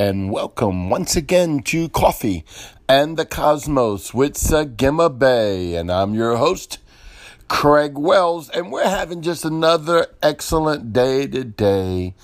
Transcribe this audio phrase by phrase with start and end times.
[0.00, 2.42] And welcome once again to Coffee
[2.88, 5.74] and the Cosmos with Sagima Bay.
[5.74, 6.78] And I'm your host,
[7.48, 12.14] Craig Wells, and we're having just another excellent day today.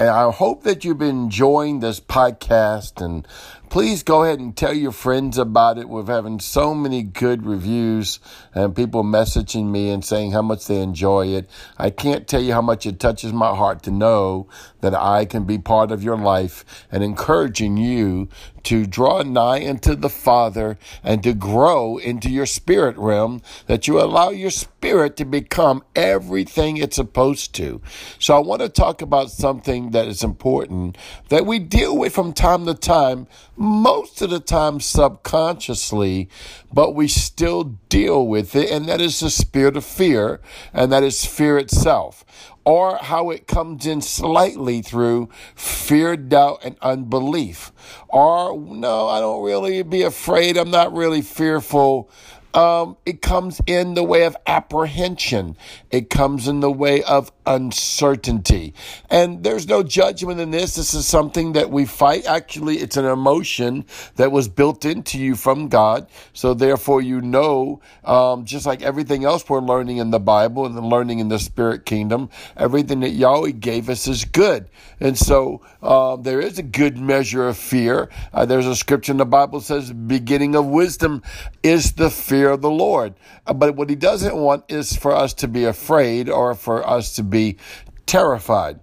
[0.00, 3.24] And I hope that you've been enjoying this podcast and
[3.70, 5.88] please go ahead and tell your friends about it.
[5.88, 8.18] We're having so many good reviews
[8.52, 11.48] and people messaging me and saying how much they enjoy it.
[11.78, 14.48] I can't tell you how much it touches my heart to know
[14.80, 18.28] that I can be part of your life and encouraging you
[18.64, 24.00] to draw nigh into the Father and to grow into your spirit realm, that you
[24.00, 27.80] allow your spirit to become everything it's supposed to.
[28.18, 30.98] So I want to talk about something that is important
[31.28, 33.26] that we deal with from time to time
[33.60, 36.30] most of the time subconsciously,
[36.72, 40.40] but we still deal with it, and that is the spirit of fear,
[40.72, 42.24] and that is fear itself.
[42.64, 47.70] Or how it comes in slightly through fear, doubt, and unbelief.
[48.08, 50.56] Or, no, I don't really be afraid.
[50.56, 52.10] I'm not really fearful
[52.54, 55.56] um, it comes in the way of apprehension.
[55.90, 58.74] It comes in the way of uncertainty.
[59.08, 60.74] And there's no judgment in this.
[60.74, 62.26] This is something that we fight.
[62.26, 63.84] Actually, it's an emotion
[64.16, 66.08] that was built into you from God.
[66.32, 70.78] So therefore, you know, um, just like everything else we're learning in the Bible and
[70.80, 74.68] learning in the spirit kingdom, everything that Yahweh gave us is good.
[74.98, 78.08] And so um, there is a good measure of fear.
[78.32, 81.22] Uh, there's a scripture in the Bible says, beginning of wisdom
[81.62, 83.14] is the fear fear of the Lord.
[83.46, 87.16] Uh, but what he doesn't want is for us to be afraid or for us
[87.16, 87.58] to be
[88.06, 88.80] terrified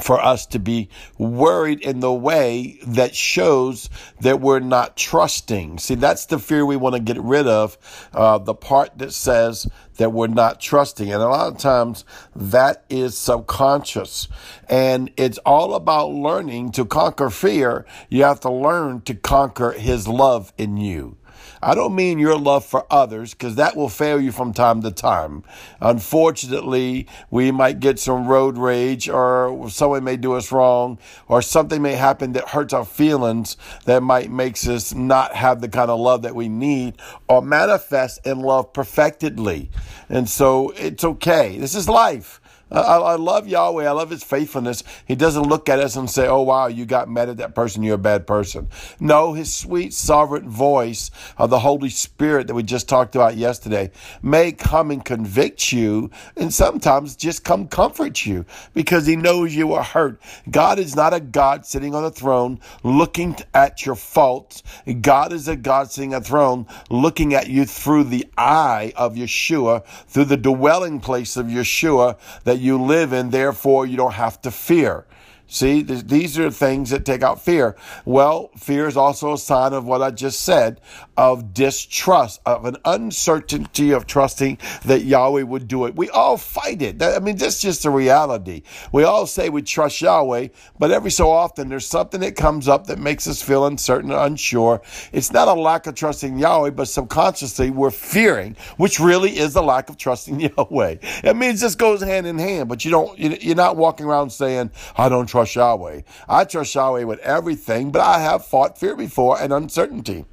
[0.00, 0.88] for us to be
[1.18, 5.78] worried in the way that shows that we're not trusting.
[5.78, 7.76] See, that's the fear we want to get rid of.
[8.12, 11.12] Uh, the part that says that we're not trusting.
[11.12, 12.04] And a lot of times
[12.36, 14.28] that is subconscious.
[14.68, 17.84] And it's all about learning to conquer fear.
[18.08, 21.16] You have to learn to conquer his love in you.
[21.62, 24.90] I don't mean your love for others because that will fail you from time to
[24.90, 25.44] time.
[25.80, 31.82] Unfortunately, we might get some road rage or someone may do us wrong or something
[31.82, 36.00] may happen that hurts our feelings that might makes us not have the kind of
[36.00, 36.94] love that we need
[37.28, 39.70] or manifest in love perfectedly.
[40.08, 41.58] And so it's okay.
[41.58, 42.40] This is life.
[42.70, 43.84] I, I, love Yahweh.
[43.84, 44.84] I love his faithfulness.
[45.06, 47.82] He doesn't look at us and say, oh, wow, you got mad at that person.
[47.82, 48.68] You're a bad person.
[49.00, 53.90] No, his sweet, sovereign voice of the Holy Spirit that we just talked about yesterday
[54.22, 59.72] may come and convict you and sometimes just come comfort you because he knows you
[59.72, 60.20] are hurt.
[60.48, 64.62] God is not a God sitting on a throne looking at your faults.
[65.00, 69.14] God is a God sitting on a throne looking at you through the eye of
[69.14, 74.40] Yeshua, through the dwelling place of Yeshua that you live in, therefore you don't have
[74.42, 75.04] to fear.
[75.50, 77.74] See, these are things that take out fear.
[78.04, 80.80] Well, fear is also a sign of what I just said
[81.16, 85.96] of distrust, of an uncertainty of trusting that Yahweh would do it.
[85.96, 87.02] We all fight it.
[87.02, 88.62] I mean, that's just a reality.
[88.92, 92.86] We all say we trust Yahweh, but every so often there's something that comes up
[92.86, 94.80] that makes us feel uncertain or unsure.
[95.12, 99.62] It's not a lack of trusting Yahweh, but subconsciously we're fearing, which really is a
[99.62, 100.96] lack of trusting Yahweh.
[101.24, 104.30] I mean, it just goes hand in hand, but you don't, you're not walking around
[104.30, 106.02] saying, I don't trust trust Yahweh.
[106.28, 110.26] I trust Yahweh with everything, but I have fought fear before and uncertainty.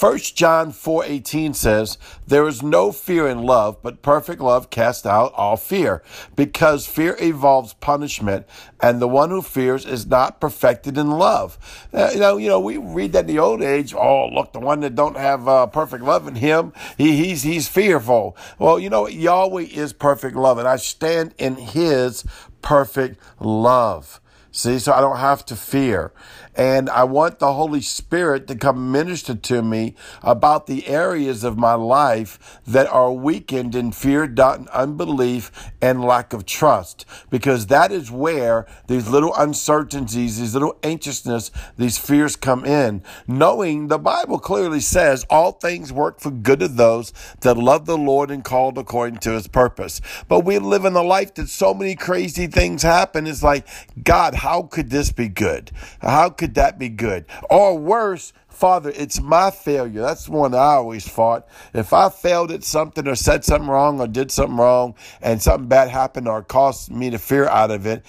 [0.00, 5.34] 1 John 4:18 says, "There is no fear in love, but perfect love casts out
[5.36, 6.02] all fear,
[6.34, 8.46] because fear involves punishment,
[8.80, 11.58] and the one who fears is not perfected in love."
[11.92, 13.92] Uh, you know, you know, we read that in the old age.
[13.92, 17.68] Oh, look, the one that don't have uh, perfect love in him, he, he's he's
[17.68, 18.34] fearful.
[18.58, 22.24] Well, you know, Yahweh is perfect love, and I stand in His
[22.62, 24.18] perfect love.
[24.52, 26.12] See, so I don't have to fear.
[26.56, 31.56] And I want the Holy Spirit to come minister to me about the areas of
[31.56, 37.06] my life that are weakened in fear, doubt, and unbelief and lack of trust.
[37.30, 43.04] Because that is where these little uncertainties, these little anxiousness, these fears come in.
[43.28, 47.12] Knowing the Bible clearly says all things work for good of those
[47.42, 50.00] that love the Lord and called according to his purpose.
[50.26, 53.28] But we live in a life that so many crazy things happen.
[53.28, 53.68] It's like,
[54.02, 55.70] God, how could this be good?
[56.00, 57.26] How could that be good?
[57.50, 60.00] Or worse, Father, it's my failure.
[60.00, 61.46] That's one I always fought.
[61.74, 65.68] If I failed at something or said something wrong or did something wrong and something
[65.68, 68.02] bad happened or caused me to fear out of it,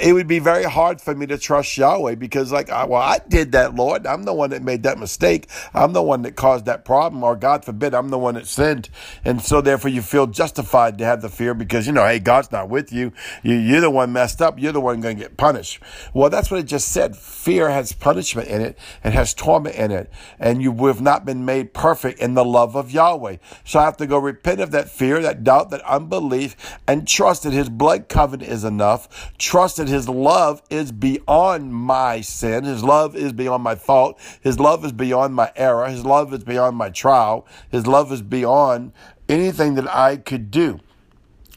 [0.00, 3.18] it would be very hard for me to trust Yahweh because, like, I, well, I
[3.28, 4.06] did that, Lord.
[4.06, 5.48] I'm the one that made that mistake.
[5.74, 8.88] I'm the one that caused that problem, or God forbid, I'm the one that sinned.
[9.24, 12.52] And so, therefore, you feel justified to have the fear because, you know, hey, God's
[12.52, 13.12] not with you.
[13.42, 14.58] you you're the one messed up.
[14.58, 15.80] You're the one going to get punished.
[16.14, 17.16] Well, that's what it just said.
[17.16, 20.10] Fear has punishment in it and has torment in it.
[20.38, 23.36] And you have not been made perfect in the love of Yahweh.
[23.64, 27.42] So I have to go repent of that fear, that doubt, that unbelief, and trust
[27.42, 29.32] that His blood covenant is enough.
[29.38, 32.64] Trust that his love is beyond my sin.
[32.64, 34.18] His love is beyond my fault.
[34.40, 35.86] His love is beyond my error.
[35.88, 37.46] His love is beyond my trial.
[37.70, 38.92] His love is beyond
[39.28, 40.80] anything that I could do.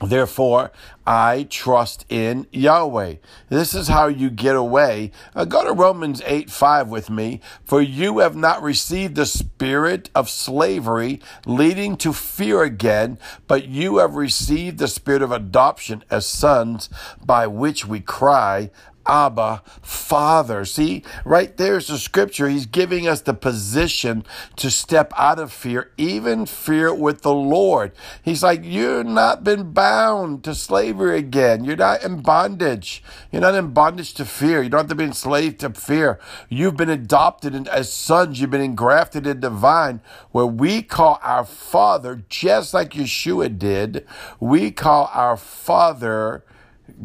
[0.02, 0.72] Therefore,
[1.06, 3.16] I trust in Yahweh.
[3.50, 5.12] This is how you get away.
[5.36, 7.42] Uh, go to Romans 8 5 with me.
[7.66, 13.98] For you have not received the spirit of slavery leading to fear again, but you
[13.98, 16.90] have received the spirit of adoption as sons
[17.26, 18.72] by which we cry,
[19.10, 20.66] Abba, Father.
[20.66, 22.48] See, right there's the scripture.
[22.48, 24.24] He's giving us the position
[24.58, 27.92] to step out of fear, even fear with the Lord.
[28.24, 31.66] He's like, You're not been bound to slavery again.
[31.66, 33.02] You're not in bondage.
[33.32, 34.62] You're not in bondage to fear.
[34.62, 36.20] You don't have to be enslaved to fear.
[36.48, 38.40] You've been adopted as sons.
[38.40, 40.02] You've been engrafted in divine,
[40.32, 44.06] where we call our Father, just like Yeshua did,
[44.40, 46.46] we call our Father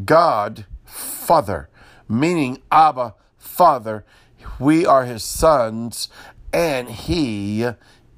[0.04, 1.70] God, Father
[2.08, 4.04] meaning Abba, Father.
[4.58, 6.08] We are his sons,
[6.52, 7.66] and he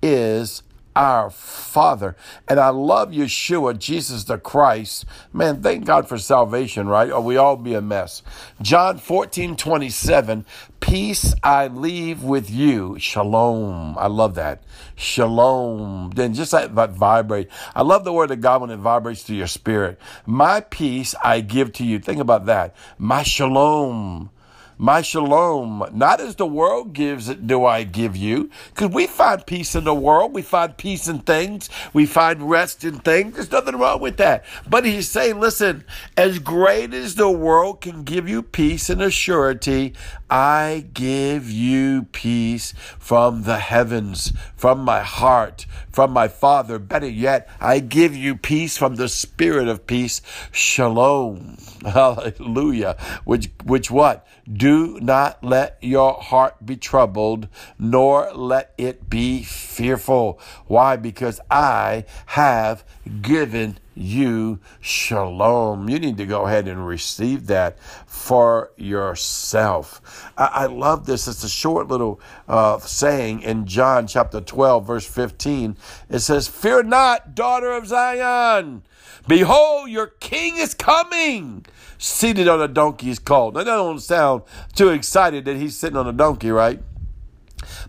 [0.02, 0.62] is
[0.96, 2.16] our Father.
[2.48, 5.04] And I love Yeshua, Jesus the Christ.
[5.32, 7.12] Man, thank God for salvation, right?
[7.12, 8.22] Or we all be a mess.
[8.62, 10.46] John 14, 27,
[10.81, 12.98] peace I leave with you.
[12.98, 13.96] Shalom.
[13.98, 14.62] I love that.
[14.96, 16.10] Shalom.
[16.14, 17.49] Then just like that vibrate.
[17.75, 20.00] I love the word of God when it vibrates to your spirit.
[20.25, 21.99] My peace I give to you.
[21.99, 22.75] Think about that.
[22.99, 24.31] My shalom
[24.78, 28.50] my shalom, not as the world gives it, do I give you.
[28.75, 30.34] Because we find peace in the world.
[30.34, 31.70] We find peace in things.
[31.93, 33.34] We find rest in things.
[33.34, 34.44] There's nothing wrong with that.
[34.69, 35.84] But he's saying, listen,
[36.17, 39.94] as great as the world can give you peace and assurity,
[40.31, 46.78] I give you peace from the heavens, from my heart, from my Father.
[46.81, 50.20] Better yet, I give you peace from the Spirit of peace.
[50.50, 51.58] Shalom.
[51.87, 52.96] Hallelujah.
[53.25, 54.26] Which, which what?
[54.52, 60.40] Do not let your heart be troubled, nor let it be fearful.
[60.67, 60.96] Why?
[60.96, 62.84] Because I have
[63.23, 65.88] given you shalom.
[65.88, 70.31] You need to go ahead and receive that for yourself.
[70.37, 71.26] I, I love this.
[71.26, 75.76] It's a short little uh, saying in John chapter 12, verse 15.
[76.10, 78.82] It says, Fear not, daughter of Zion.
[79.26, 81.64] Behold, your king is coming.
[81.99, 83.54] Seated on a donkey is called.
[83.54, 84.42] Now, that don't sound
[84.75, 86.81] too excited that he's sitting on a donkey, right?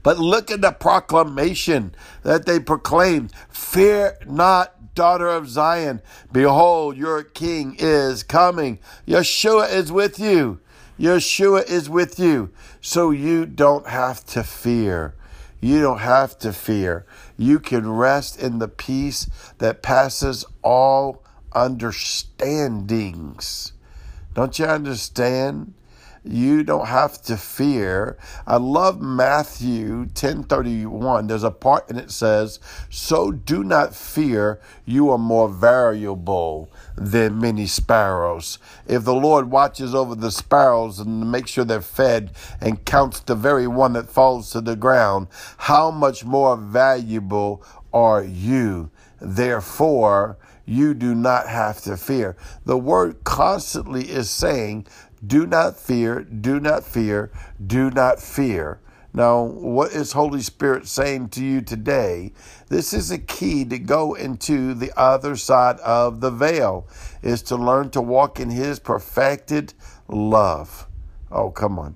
[0.04, 1.94] But look at the proclamation
[2.24, 6.02] that they proclaimed Fear not, daughter of Zion.
[6.32, 8.80] Behold, your king is coming.
[9.08, 10.60] Yeshua is with you.
[11.00, 12.50] Yeshua is with you.
[12.82, 15.14] So you don't have to fear.
[15.62, 17.06] You don't have to fear.
[17.38, 19.30] You can rest in the peace
[19.60, 21.24] that passes all
[21.54, 23.74] understandings.
[24.34, 25.76] Don't you understand?
[26.30, 28.18] You don't have to fear.
[28.46, 31.28] I love Matthew 10:31.
[31.28, 37.40] There's a part and it says, "So do not fear, you are more valuable than
[37.40, 42.84] many sparrows." If the Lord watches over the sparrows and makes sure they're fed and
[42.84, 47.62] counts the very one that falls to the ground, how much more valuable
[47.94, 48.90] are you?
[49.22, 52.36] Therefore, you do not have to fear.
[52.66, 54.86] The word constantly is saying,
[55.26, 57.32] do not fear, do not fear,
[57.66, 58.80] do not fear.
[59.14, 62.34] Now, what is Holy Spirit saying to you today?
[62.68, 66.86] This is a key to go into the other side of the veil,
[67.24, 69.74] is to learn to walk in His perfected
[70.08, 70.86] love.
[71.32, 71.96] Oh, come on.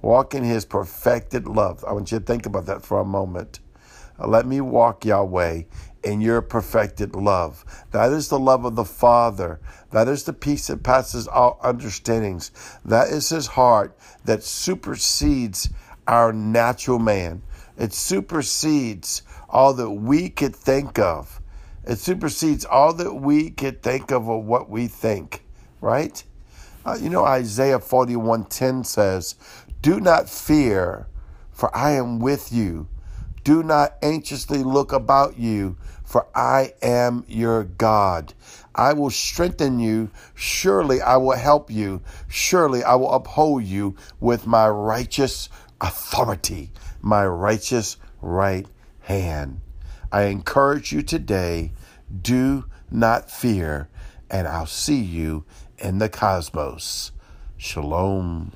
[0.00, 1.84] Walk in His perfected love.
[1.86, 3.60] I want you to think about that for a moment.
[4.26, 5.62] Let me walk Yahweh
[6.02, 7.64] in your perfected love.
[7.92, 9.60] That is the love of the Father.
[9.90, 12.50] That is the peace that passes all understandings.
[12.84, 15.70] That is his heart that supersedes
[16.06, 17.42] our natural man.
[17.78, 21.40] It supersedes all that we could think of.
[21.84, 25.44] It supersedes all that we could think of or what we think,
[25.80, 26.22] right?
[26.84, 29.34] Uh, you know, Isaiah 41:10 says,
[29.80, 31.06] Do not fear,
[31.50, 32.88] for I am with you.
[33.44, 38.34] Do not anxiously look about you, for I am your God.
[38.74, 40.10] I will strengthen you.
[40.34, 42.02] Surely I will help you.
[42.28, 45.48] Surely I will uphold you with my righteous
[45.80, 46.70] authority,
[47.00, 48.66] my righteous right
[49.00, 49.60] hand.
[50.12, 51.72] I encourage you today
[52.20, 53.88] do not fear,
[54.30, 55.44] and I'll see you
[55.78, 57.12] in the cosmos.
[57.56, 58.52] Shalom.